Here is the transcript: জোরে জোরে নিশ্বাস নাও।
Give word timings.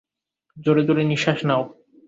জোরে 0.57 0.81
জোরে 0.87 1.03
নিশ্বাস 1.03 1.39
নাও। 1.47 1.63